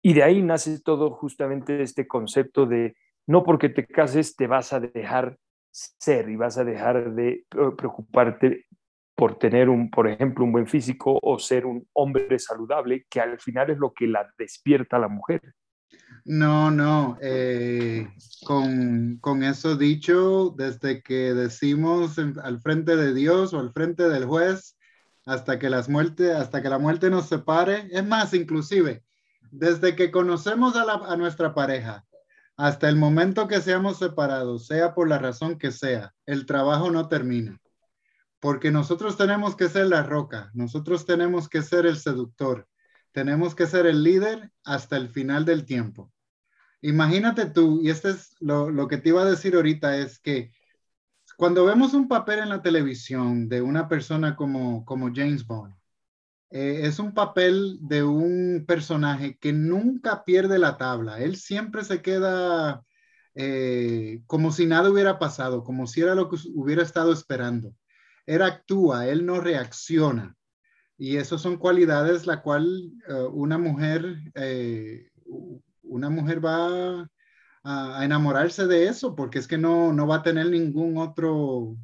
[0.00, 2.94] Y de ahí nace todo justamente este concepto de
[3.26, 5.36] no porque te cases te vas a dejar
[5.72, 7.44] ser y vas a dejar de
[7.76, 8.66] preocuparte
[9.16, 13.40] por tener un, por ejemplo, un buen físico o ser un hombre saludable, que al
[13.40, 15.42] final es lo que la despierta a la mujer.
[16.24, 17.16] No, no.
[17.22, 18.06] Eh,
[18.44, 24.76] con, eso dicho, desde que decimos al frente de Dios o al frente del juez,
[25.24, 29.04] hasta que, las muerte, hasta que la muerte nos separe, es más, inclusive,
[29.50, 32.04] desde que conocemos a nuestra pareja,
[32.58, 37.08] hasta el momento que seamos separados, sea por la razón que sea, el trabajo no
[37.08, 37.58] termina.
[38.40, 42.66] Porque nosotros tenemos que ser la roca, nosotros tenemos que ser el seductor,
[43.18, 46.12] tenemos que ser el líder hasta el final del tiempo.
[46.82, 50.52] Imagínate tú, y este es lo, que te iba a decir ahorita, es que
[51.36, 55.74] cuando vemos un papel en la televisión de una persona como, como James Bond,
[56.50, 61.18] eh, es un papel de un personaje que nunca pierde la tabla.
[61.20, 62.84] Él siempre se queda
[63.34, 67.74] eh, como si nada hubiera pasado, como si era lo que hubiera estado esperando.
[68.26, 70.37] Él actúa, él no reacciona.
[70.98, 74.18] Y eso son cualidades la cual eh, una mujer
[75.88, 77.08] una mujer va
[77.64, 81.76] a, enamorarse de eso porque es que no, no va a tener ningún otro,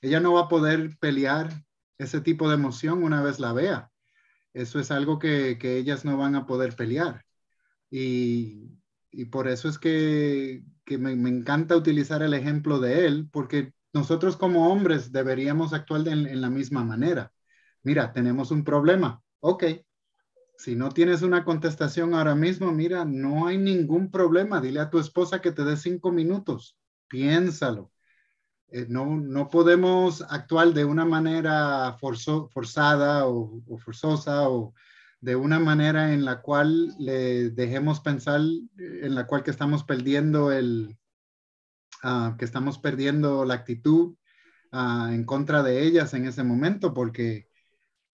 [0.00, 1.50] ella no va a poder pelear
[1.98, 3.90] ese tipo de emoción una vez la vea.
[4.54, 7.24] Eso es algo que, ellas no van a poder pelear.
[7.90, 8.70] Y,
[9.30, 10.64] por eso es que,
[10.98, 16.50] me, encanta utilizar el ejemplo de él, porque nosotros como hombres deberíamos actuar en la
[16.50, 17.33] misma manera.
[17.84, 19.22] Mira, tenemos un problema.
[19.40, 19.64] Ok,
[20.56, 24.60] si no tienes una contestación ahora mismo, mira, no hay ningún problema.
[24.60, 26.78] Dile a tu esposa que te dé cinco minutos.
[27.08, 27.92] Piénsalo.
[28.68, 34.74] Eh, no, no podemos actuar de una manera forzada o, forzosa o
[35.20, 40.52] de una manera en la cual le dejemos pensar, en la cual que estamos perdiendo
[40.52, 40.96] el,
[42.02, 44.16] ah, que estamos perdiendo la actitud
[44.72, 47.48] ah, en contra de ellas en ese momento, porque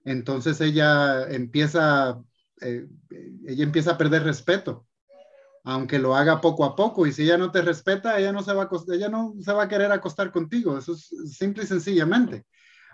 [0.05, 2.21] entonces ella empieza
[2.61, 2.87] eh,
[3.47, 4.87] ella empieza a perder respeto,
[5.65, 7.07] aunque lo haga poco a poco.
[7.07, 9.65] Y si ella no te respeta, ella no se va a, ella no se va
[9.65, 10.79] a querer acostar contigo.
[10.79, 12.47] Eso es simple y sencillamente.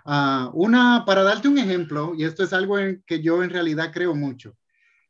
[0.05, 3.91] Ah, una, para darte un ejemplo, y esto es algo en que yo en realidad
[3.93, 4.57] creo mucho,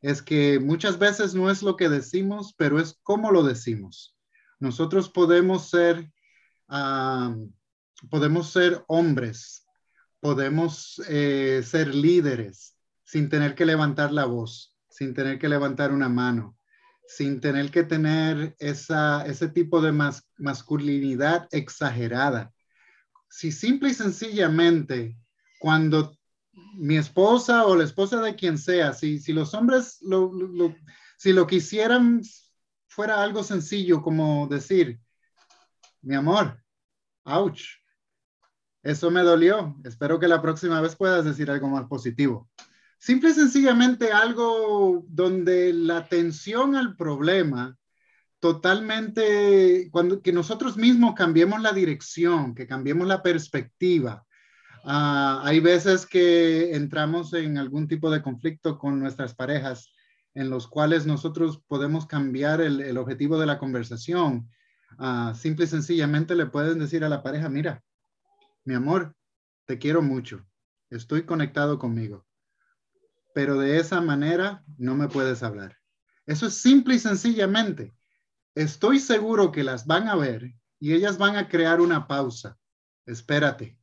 [0.02, 4.16] es que muchas veces no es lo que decimos, pero es cómo lo decimos.
[4.60, 6.12] Nosotros podemos ser,
[6.68, 7.36] ah,
[8.10, 9.67] podemos ser hombres,
[10.28, 16.10] podemos eh, ser líderes, sin tener que levantar la voz, sin tener que levantar una
[16.10, 16.58] mano,
[17.08, 19.94] sin tener que tener esa, ese tipo de
[20.38, 22.52] masculinidad exagerada.
[23.30, 25.18] Si simple y sencillamente,
[25.60, 26.14] cuando
[26.74, 30.30] mi esposa o la esposa de quien sea, si, si los hombres lo,
[31.18, 32.22] si lo quisieran
[32.86, 35.00] fuera algo sencillo como decir,
[36.02, 36.62] mi amor,
[37.24, 37.78] ouch,
[38.88, 39.76] eso me dolió.
[39.84, 42.50] Espero que la próxima vez puedas decir algo más positivo.
[42.98, 47.78] Simple y sencillamente algo donde la atención al problema
[48.40, 54.26] totalmente, cuando que nosotros mismos cambiemos la dirección, que cambiemos la perspectiva.
[54.86, 59.92] Ah, hay veces que entramos en algún tipo de conflicto con nuestras parejas
[60.34, 64.50] en los cuales nosotros podemos cambiar el, objetivo de la conversación.
[64.98, 67.84] Uh, simple y sencillamente le pueden decir a la pareja, mira,
[68.68, 69.16] mi amor,
[69.66, 70.46] te quiero mucho,
[70.90, 72.28] estoy conectado conmigo
[73.38, 75.78] pero de esa manera no me puedes hablar.
[76.26, 77.94] Eso es simple y sencillamente.
[78.56, 82.58] Estoy seguro que las van a ver y ellas van a crear una pausa.
[83.06, 83.78] Espérate.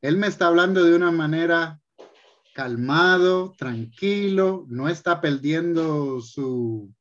[0.00, 1.80] Él me está hablando de una manera
[2.54, 6.94] calmado, tranquilo, no está perdiendo su,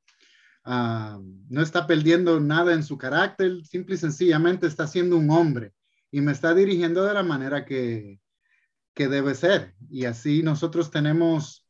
[0.63, 5.75] ah, no está perdiendo nada en su carácter, simple y sencillamente está siendo un hombre
[6.11, 8.19] y me está dirigiendo de la manera que,
[8.93, 9.75] que debe ser.
[9.89, 11.65] Y así nosotros tenemos,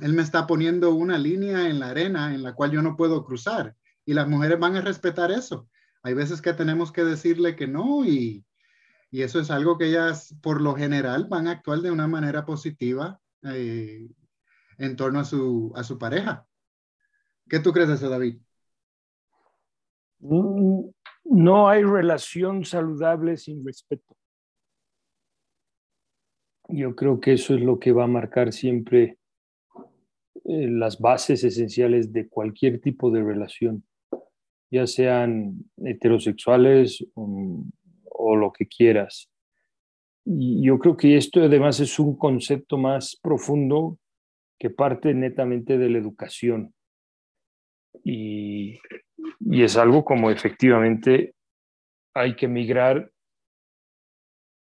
[0.00, 3.24] Él me está poniendo una línea en la arena en la cual yo no puedo
[3.24, 3.76] cruzar.
[4.04, 5.68] Y las mujeres van a respetar eso.
[6.02, 8.44] Hay veces que tenemos que decirle que no y,
[9.10, 12.44] y eso es algo que ellas por lo general van a actuar de una manera
[12.44, 14.08] positiva eh,
[14.78, 16.46] en torno a su, a su pareja.
[17.48, 18.38] ¿Qué tú crees de eso, David?
[20.18, 20.90] Mm,
[21.30, 24.16] no hay relación saludable sin respeto.
[26.68, 29.18] Yo creo que eso es lo que va a marcar siempre
[30.44, 33.84] eh, las bases esenciales de cualquier tipo de relación,
[34.70, 37.64] ya sean heterosexuales o,
[38.36, 39.30] lo que quieras.
[40.24, 43.98] Y yo creo que esto además es un concepto más profundo
[44.58, 46.74] que parte netamente de la educación.
[48.04, 48.78] Y,
[49.40, 51.34] y es algo como efectivamente
[52.14, 53.10] hay que migrar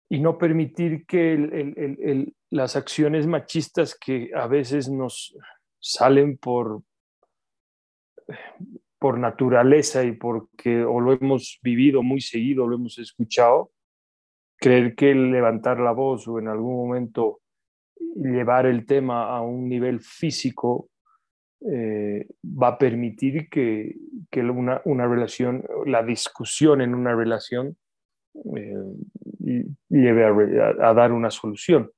[0.08, 5.34] y no permitir que las acciones machistas que a veces nos
[5.80, 6.82] salen por,
[8.98, 13.72] por naturaleza y porque o lo hemos vivido muy seguido, lo hemos escuchado,
[14.56, 17.40] creer que levantar la voz o en algún momento
[18.14, 20.90] llevar el tema a un nivel físico
[21.64, 23.94] eh, va a permitir que,
[24.34, 27.76] una, una, relación, la discusión en una relación
[28.56, 31.90] eh, lleve a, dar una solución.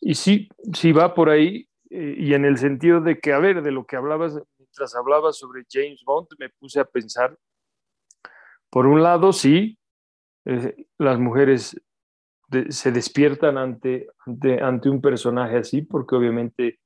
[0.00, 3.62] Y sí, sí va por ahí, eh, y en el sentido de que, a ver,
[3.62, 7.36] de lo que hablabas, mientras hablabas sobre James Bond, me puse a pensar,
[8.70, 9.78] por un lado, sí,
[10.96, 11.80] las mujeres
[12.68, 16.79] se despiertan ante, ante, ante un personaje así, porque obviamente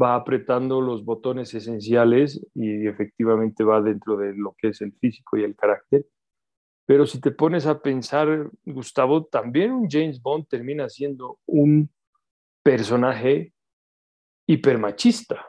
[0.00, 5.36] va apretando los botones esenciales y efectivamente va dentro de lo que es el físico
[5.36, 6.06] y el carácter.
[6.86, 11.90] Pero si te pones a pensar, Gustavo, también un James Bond termina siendo un
[12.62, 13.52] personaje
[14.46, 15.44] hipermachista.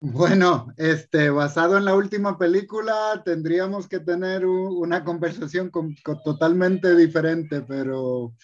[0.00, 5.70] Bueno, este, basado en la última película, tendríamos que tener una conversación
[6.22, 8.34] totalmente diferente, pero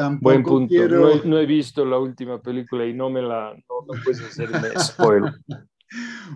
[0.00, 0.68] tampoco Buen punto.
[0.68, 1.24] quiero...
[1.24, 5.32] No, he, visto la última película y no me la, no, no puedes hacerme spoiler.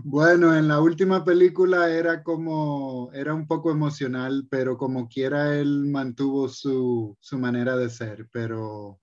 [0.02, 5.86] Bueno, en la última película era como, era un poco emocional, pero como quiera él
[5.86, 8.98] mantuvo su, su manera de ser, pero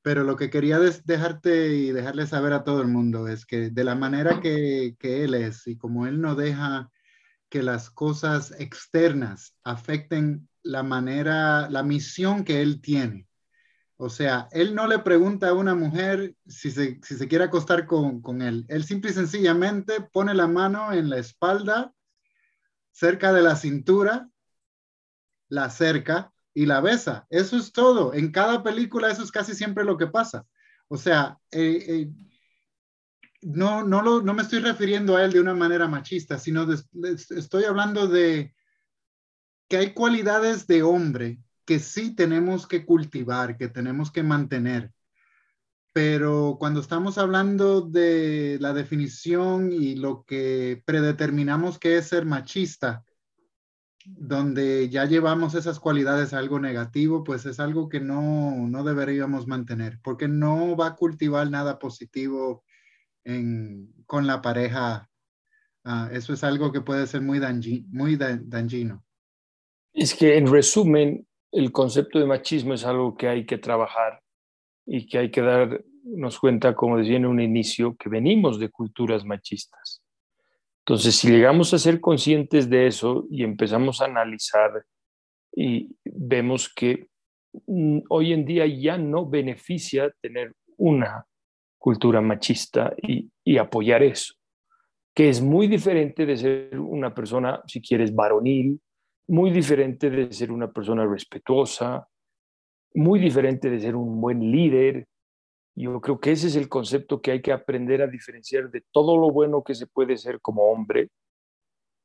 [0.00, 3.84] pero lo que quería dejarte y dejarle saber a todo el mundo es que de
[3.84, 6.90] la manera que, que él es y como él no deja
[7.50, 13.27] que las cosas externas afecten la manera, la misión que él tiene.
[14.00, 17.84] O sea, él no le pregunta a una mujer si se, si se quiere acostar
[17.84, 18.64] con, con, él.
[18.68, 21.92] Él simple y sencillamente pone la mano en la espalda,
[22.92, 24.30] cerca de la cintura,
[25.48, 27.26] la acerca y la besa.
[27.28, 28.14] Eso es todo.
[28.14, 30.46] En cada película eso es casi siempre lo que pasa.
[30.86, 32.10] O sea, eh, eh,
[33.42, 36.68] no, no, lo, no me estoy refiriendo a él de una manera machista, sino
[37.30, 38.54] estoy hablando de
[39.68, 44.90] que hay cualidades de hombre que sí tenemos que cultivar, que tenemos que mantener.
[45.92, 53.04] Pero cuando estamos hablando de la definición y lo que predeterminamos que es ser machista,
[54.06, 59.46] donde ya llevamos esas cualidades a algo negativo, pues es algo que no, no deberíamos
[59.46, 62.64] mantener, porque no va a cultivar nada positivo
[63.24, 65.10] en, con la pareja.
[65.84, 69.04] Uh, eso es algo que puede ser muy, dangi, muy dañino.
[69.92, 74.20] Es que en resumen, el concepto de machismo es algo que hay que trabajar
[74.86, 79.24] y que hay que darnos cuenta, como decía en un inicio, que venimos de culturas
[79.24, 80.02] machistas.
[80.80, 84.84] Entonces, si llegamos a ser conscientes de eso y empezamos a analizar
[85.54, 87.08] y vemos que
[87.66, 91.26] mm, hoy en día ya no beneficia tener una
[91.76, 94.34] cultura machista y, y, apoyar eso,
[95.14, 98.80] que es muy diferente de ser una persona, si quieres, varonil,
[99.28, 102.08] muy diferente de ser una persona respetuosa,
[102.94, 105.06] muy diferente de ser un buen líder,
[105.74, 109.16] yo creo que ese es el concepto que hay que aprender a diferenciar de todo
[109.16, 111.10] lo bueno que se puede ser como hombre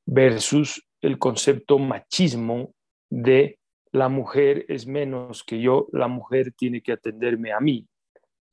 [0.06, 2.74] versus el concepto machismo
[3.10, 3.58] de
[3.92, 7.88] la mujer es menos que yo, la mujer tiene que atenderme a mí.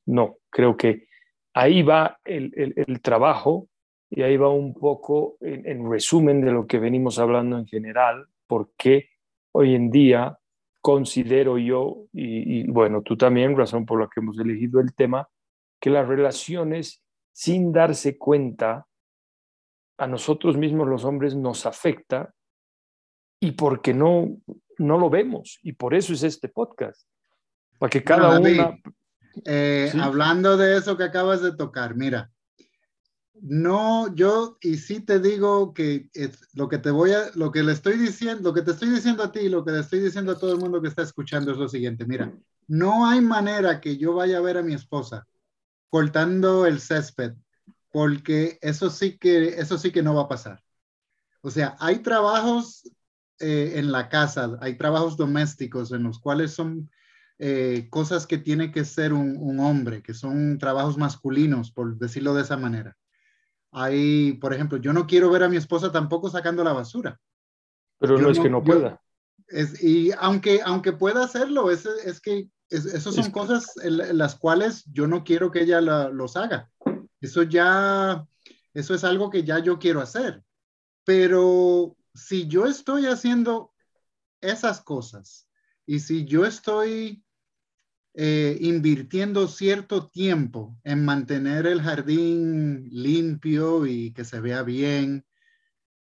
[0.05, 1.07] No, creo que
[1.53, 3.67] ahí va el, el, trabajo
[4.09, 8.27] y ahí va un poco en, en, resumen de lo que venimos hablando en general,
[8.51, 9.11] porque
[9.53, 10.37] hoy en día
[10.81, 15.29] considero yo, y, bueno, tú también, razón por la que hemos elegido el tema,
[15.79, 18.87] que las relaciones, sin darse cuenta,
[19.97, 22.33] a nosotros mismos los hombres nos afecta
[23.39, 24.37] y porque no,
[24.79, 25.57] no lo vemos.
[25.63, 27.07] Y por eso es este podcast.
[27.79, 28.77] Para que cada uno
[29.45, 32.29] eh, Hablando de eso que acabas de tocar, mira,
[33.41, 37.63] no, yo, y sí te digo que es, lo que te voy a, lo que
[37.63, 40.31] le estoy diciendo, lo que te estoy diciendo a ti, lo que le estoy diciendo
[40.31, 42.31] a todo el mundo que está escuchando es lo siguiente, mira,
[42.67, 45.25] no hay manera que yo vaya a ver a mi esposa
[45.89, 47.33] cortando el césped,
[47.91, 50.63] porque eso sí que, eso sí que no va a pasar.
[51.41, 52.83] O sea, hay trabajos
[53.39, 56.91] eh, en la casa, hay trabajos domésticos en los cuales son
[57.39, 62.35] eh, cosas que tiene que ser un, un hombre, que son trabajos masculinos, por decirlo
[62.35, 62.95] de esa manera
[63.71, 67.19] hay, por ejemplo, yo no quiero ver a mi esposa tampoco sacando la basura.
[67.97, 69.01] Pero no es que no pueda.
[69.47, 74.35] es, y aunque, aunque pueda hacerlo, es, es que es, esas son cosas en las
[74.35, 76.69] cuales yo no quiero que ella los haga.
[77.19, 78.25] Eso ya,
[78.73, 80.43] eso es algo que ya yo quiero hacer.
[81.03, 83.73] Pero si yo estoy haciendo
[84.41, 85.47] esas cosas
[85.85, 87.23] y si yo estoy
[88.13, 95.25] eh, invirtiendo cierto tiempo en mantener el jardín limpio y que se vea bien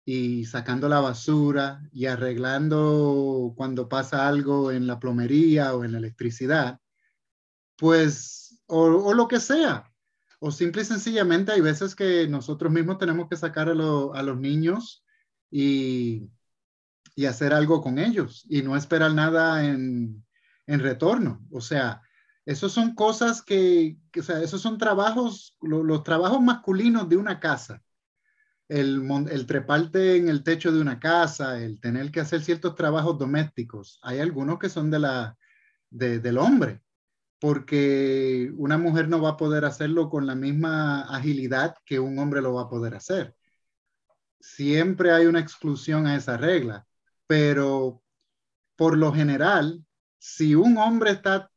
[0.05, 5.97] y sacando la basura y arreglando cuando pasa algo en la plomería o en la
[5.97, 6.79] electricidad,
[7.75, 9.91] pues, o, lo que sea.
[10.39, 15.03] O simple y sencillamente hay veces que nosotros mismos tenemos que sacar a, los niños
[15.49, 16.29] y,
[17.15, 20.24] y hacer algo con ellos y no esperar nada en,
[20.67, 21.45] en retorno.
[21.51, 22.01] O sea,
[22.45, 27.81] esos son cosas que, o sea, esos son trabajos, los trabajos masculinos de una casa.
[28.67, 33.17] El, el, treparte en el techo de una casa, el tener que hacer ciertos trabajos
[33.17, 33.99] domésticos.
[34.01, 35.37] Hay algunos que son de la,
[35.91, 36.81] del hombre,
[37.39, 42.41] porque una mujer no va a poder hacerlo con la misma agilidad que un hombre
[42.41, 43.35] lo va a poder hacer.
[44.39, 46.87] Siempre hay una exclusión a esa regla,
[47.27, 48.01] pero
[48.75, 49.84] por lo general,
[50.27, 51.51] si un hombre está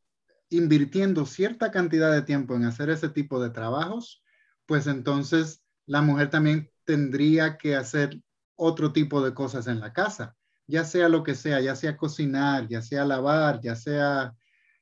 [0.50, 4.22] invirtiendo cierta cantidad de tiempo en hacer ese tipo de trabajos,
[4.66, 8.20] pues entonces la mujer también tendría que hacer
[8.56, 12.68] otro tipo de cosas en la casa, ya sea lo que sea, ya sea cocinar,
[12.68, 14.34] ya sea lavar, ya sea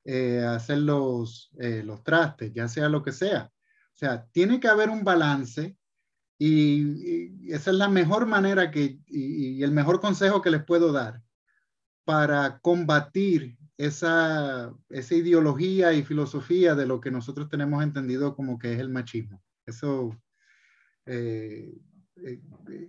[0.04, 3.52] eh, hacer los, eh, los trastes, ya sea lo que sea.
[3.94, 5.76] O sea, tiene que haber un balance
[6.38, 11.22] y, esa es la mejor manera que, y, el mejor consejo que les puedo dar
[12.04, 18.72] para combatir esa, esa ideología y filosofía de lo que nosotros tenemos entendido como que
[18.72, 19.42] es el machismo.
[19.66, 20.16] Eso,
[21.04, 21.72] eh,
[22.16, 22.40] eh,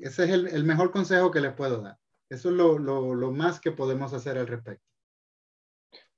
[0.02, 1.98] ese es el, el, mejor consejo que les puedo dar.
[2.30, 4.84] Eso es lo, lo, lo más que podemos hacer al respecto.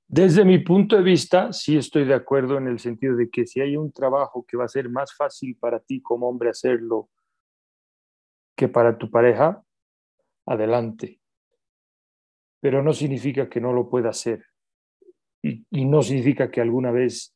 [0.06, 3.60] Desde mi punto de vista, sí estoy de acuerdo en el sentido de que si
[3.60, 7.08] hay un trabajo que va a ser más fácil para ti como hombre hacerlo
[8.56, 9.62] que para tu pareja,
[10.46, 11.20] adelante.
[12.60, 14.49] Pero no significa que no lo pueda hacer.
[15.42, 17.34] Y, no significa que alguna vez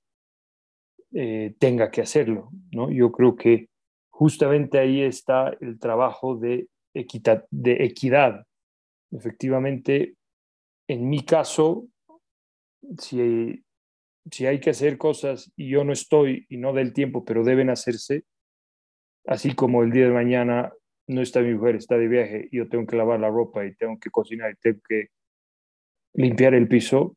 [1.13, 2.51] eh, tenga que hacerlo.
[2.71, 2.91] ¿no?
[2.91, 3.69] Yo creo que
[4.11, 8.47] justamente ahí está el trabajo de, equidad, de equidad.
[9.11, 10.17] Efectivamente,
[10.89, 11.89] en mi caso,
[12.99, 13.65] si,
[14.31, 17.71] si hay que hacer cosas y yo no estoy y no del tiempo, pero deben
[17.71, 18.25] hacerse,
[19.27, 20.73] así como el día de mañana
[21.07, 23.75] no está mi mujer, está de viaje y yo tengo que lavar la ropa y
[23.75, 25.09] tengo que cocinar y tengo que
[26.15, 27.17] limpiar el piso,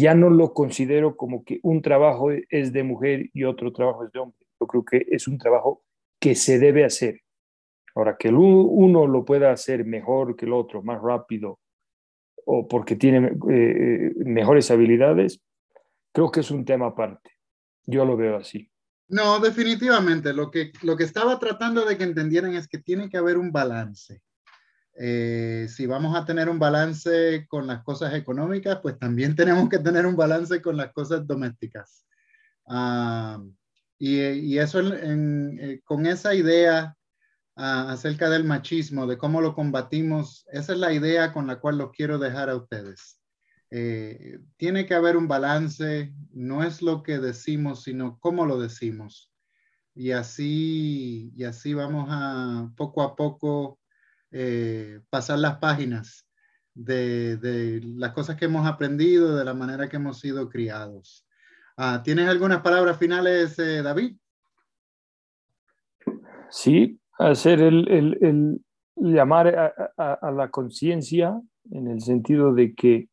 [0.00, 4.12] ya no lo considero como que un trabajo es de mujer y otro trabajo es
[4.12, 4.38] de hombre.
[4.60, 5.82] Yo creo que es un trabajo
[6.18, 7.20] que se debe hacer.
[7.94, 11.60] Ahora, que uno lo pueda hacer mejor que el otro, más rápido,
[12.44, 15.40] o porque tiene eh, mejores habilidades,
[16.12, 17.30] creo que es un tema aparte.
[17.86, 18.68] Yo lo veo así.
[19.08, 20.32] No, definitivamente.
[20.32, 23.52] Lo que, lo que estaba tratando de que entendieran es que tiene que haber un
[23.52, 24.22] balance.
[24.96, 29.78] Eh, si vamos a tener un balance con las cosas económicas, pues también tenemos que
[29.78, 32.06] tener un balance con las cosas domésticas.
[32.66, 33.42] Ah,
[33.98, 36.96] y, y, eso en, eh, con esa idea
[37.56, 41.78] uh, acerca del machismo, de cómo lo combatimos, esa es la idea con la cual
[41.78, 43.20] lo quiero dejar a ustedes.
[43.70, 49.32] Eh, tiene que haber un balance, no es lo que decimos, sino cómo lo decimos.
[49.94, 53.78] Y así, y así vamos a poco a poco
[54.36, 56.26] eh, pasar las páginas
[56.74, 61.24] de, de, las cosas que hemos aprendido, de la manera que hemos sido criados.
[61.76, 64.16] Ah, ¿Tienes algunas palabras finales, eh, David?
[66.50, 68.60] Sí, hacer el, el,
[68.96, 73.08] llamar a, a la conciencia en el sentido de que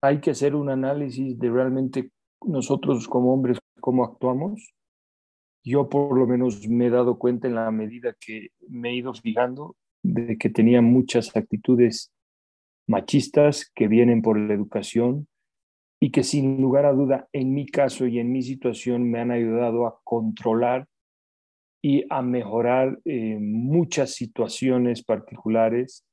[0.00, 2.12] hay que hacer un análisis de realmente
[2.42, 4.72] nosotros como hombres cómo actuamos.
[5.64, 9.12] Yo por lo menos me he dado cuenta en la medida que me he ido
[9.14, 12.12] fijando de que tenía muchas actitudes
[12.86, 15.28] machistas que vienen por la educación
[16.00, 19.30] y que sin lugar a duda en mi caso y en mi situación me han
[19.30, 20.86] ayudado a controlar
[21.82, 26.04] y a mejorar eh, muchas situaciones particulares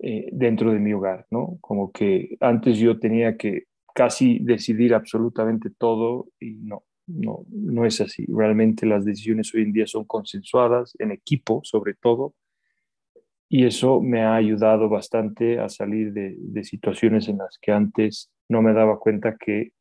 [0.00, 1.58] eh, dentro de mi hogar, ¿no?
[1.60, 3.64] Como que antes yo tenía que
[3.94, 8.24] casi decidir absolutamente todo y no, no, no es así.
[8.28, 12.34] Realmente las decisiones hoy en día son consensuadas, en equipo sobre todo,
[13.52, 18.30] y eso me ha ayudado bastante a salir de, de situaciones en las que antes
[18.48, 19.72] no me daba cuenta que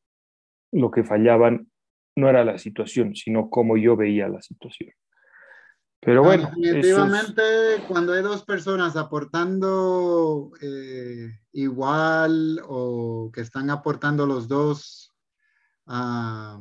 [0.71, 1.69] lo que fallaban
[2.15, 4.91] no era la situación, sino cómo yo veía la situación.
[5.99, 6.49] Pero bueno.
[6.55, 7.43] Definitivamente,
[7.87, 15.13] cuando hay dos personas aportando eh, igual o que están aportando los dos
[15.85, 16.57] uh,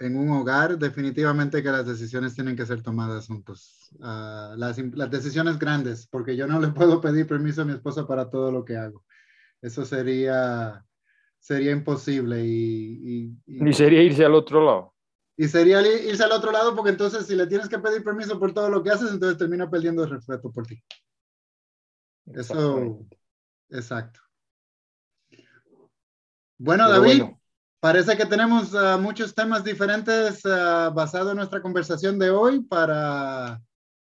[0.00, 3.90] en un hogar, definitivamente que las decisiones tienen que ser tomadas juntos.
[3.98, 8.06] Uh, las, las, decisiones grandes, porque yo no le puedo pedir permiso a mi esposa
[8.06, 9.04] para todo lo que hago.
[9.60, 10.84] Eso sería,
[11.38, 12.42] sería imposible.
[12.46, 14.94] Y, y, y sería irse al otro lado.
[15.36, 18.54] Y sería irse al otro lado porque entonces si le tienes que pedir permiso por
[18.54, 20.82] todo lo que haces, entonces termina perdiendo el respeto por ti.
[22.26, 23.06] Eso,
[23.68, 24.20] exacto.
[26.58, 27.22] Bueno, David,
[27.80, 33.60] parece que tenemos uh, muchos temas diferentes uh, basado en nuestra conversación de hoy para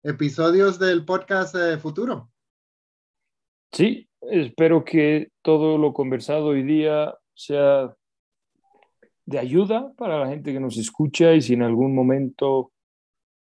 [0.03, 2.29] episodios del podcast uh, futuro.
[3.71, 7.93] Sí, espero que todo lo conversado hoy día sea
[9.25, 12.71] de ayuda para la gente que nos escucha y si en algún momento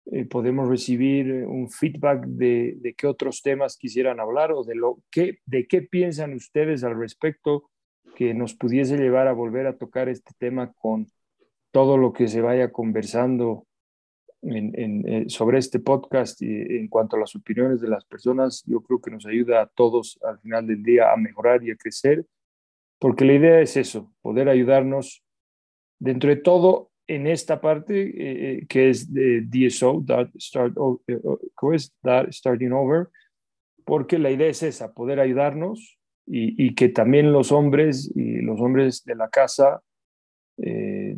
[0.06, 4.98] eh, podemos recibir un feedback de, de, qué otros temas quisieran hablar o de, lo,
[5.10, 7.70] que, de qué piensan ustedes al respecto
[8.14, 11.06] que nos pudiese llevar a volver a tocar este tema con
[11.70, 13.66] todo lo que se vaya conversando
[14.42, 18.80] en, eh, sobre este podcast y en cuanto a las opiniones de las personas, yo
[18.80, 22.24] creo que nos ayuda a todos al final del día a mejorar y a crecer,
[22.98, 25.22] porque la idea es eso, poder ayudarnos
[25.98, 30.04] dentro de todo, en esta parte eh, que es de DSO,
[30.38, 30.76] start,
[32.32, 33.08] Starting Over,
[33.84, 35.95] porque la idea es esa, poder ayudarnos
[36.26, 39.80] y, que también los hombres y los hombres de la casa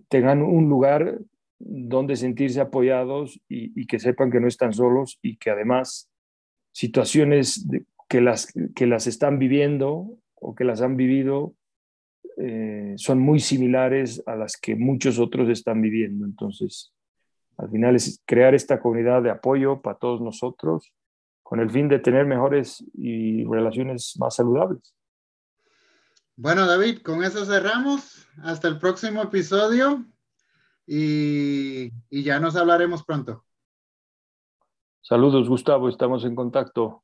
[0.09, 1.19] tengan un lugar
[1.59, 6.11] donde sentirse apoyados y, que sepan que no están solos y que además
[6.73, 7.67] situaciones
[8.09, 11.55] que, las, que las están viviendo o que las han vivido
[12.37, 16.25] eh, son muy similares a las que muchos otros están viviendo.
[16.25, 16.93] Entonces,
[17.57, 20.93] al final es crear esta comunidad de apoyo para todos nosotros
[21.43, 24.95] con el fin de tener mejores y relaciones más saludables.
[26.41, 28.25] Bueno, David, con eso cerramos.
[28.45, 30.05] Hasta el próximo episodio
[30.87, 33.45] y, y ya nos hablaremos pronto.
[35.01, 37.03] Saludos, Gustavo, estamos en contacto.